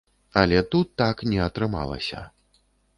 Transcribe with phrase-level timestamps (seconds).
[0.41, 2.27] Але тут так не атрымалася.